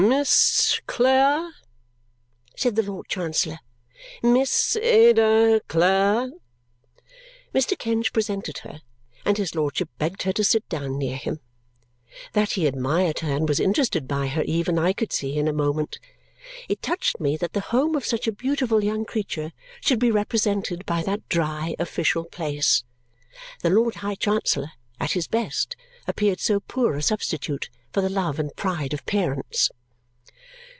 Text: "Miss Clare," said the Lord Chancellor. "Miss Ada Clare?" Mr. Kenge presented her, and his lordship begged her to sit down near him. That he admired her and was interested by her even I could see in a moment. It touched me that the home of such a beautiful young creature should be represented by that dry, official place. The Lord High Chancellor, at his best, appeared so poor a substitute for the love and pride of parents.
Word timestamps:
"Miss 0.01 0.81
Clare," 0.87 1.51
said 2.57 2.75
the 2.75 2.81
Lord 2.81 3.05
Chancellor. 3.07 3.59
"Miss 4.23 4.75
Ada 4.77 5.61
Clare?" 5.67 6.31
Mr. 7.53 7.77
Kenge 7.77 8.11
presented 8.11 8.57
her, 8.59 8.81
and 9.25 9.37
his 9.37 9.53
lordship 9.53 9.89
begged 9.99 10.23
her 10.23 10.33
to 10.33 10.43
sit 10.43 10.67
down 10.69 10.97
near 10.97 11.17
him. 11.17 11.39
That 12.33 12.53
he 12.53 12.65
admired 12.65 13.19
her 13.19 13.31
and 13.31 13.47
was 13.47 13.59
interested 13.59 14.07
by 14.07 14.25
her 14.25 14.41
even 14.41 14.79
I 14.79 14.91
could 14.91 15.13
see 15.13 15.37
in 15.37 15.47
a 15.47 15.53
moment. 15.53 15.99
It 16.67 16.81
touched 16.81 17.19
me 17.19 17.37
that 17.37 17.53
the 17.53 17.59
home 17.69 17.93
of 17.95 18.03
such 18.05 18.25
a 18.25 18.31
beautiful 18.33 18.83
young 18.83 19.05
creature 19.05 19.51
should 19.81 19.99
be 19.99 20.09
represented 20.09 20.83
by 20.87 21.03
that 21.03 21.29
dry, 21.29 21.75
official 21.77 22.23
place. 22.25 22.83
The 23.61 23.69
Lord 23.69 23.93
High 24.01 24.15
Chancellor, 24.15 24.71
at 24.99 25.11
his 25.11 25.27
best, 25.27 25.75
appeared 26.07 26.39
so 26.39 26.59
poor 26.59 26.95
a 26.95 27.03
substitute 27.03 27.69
for 27.93 28.01
the 28.01 28.09
love 28.09 28.39
and 28.39 28.55
pride 28.55 28.95
of 28.95 29.05
parents. 29.05 29.69